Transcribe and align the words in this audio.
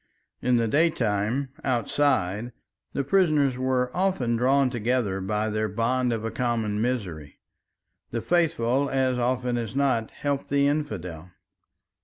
In 0.41 0.57
the 0.57 0.67
daytime, 0.67 1.49
outside, 1.63 2.53
the 2.91 3.03
prisoners 3.03 3.55
were 3.55 3.95
often 3.95 4.35
drawn 4.35 4.71
together 4.71 5.21
by 5.21 5.51
their 5.51 5.69
bond 5.69 6.11
of 6.11 6.25
a 6.25 6.31
common 6.31 6.81
misery; 6.81 7.39
the 8.09 8.19
faithful 8.19 8.89
as 8.89 9.19
often 9.19 9.59
as 9.59 9.75
not 9.75 10.09
helped 10.09 10.49
the 10.49 10.65
infidel. 10.65 11.29